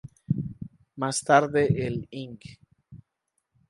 [0.95, 2.39] Más tarde el Ing.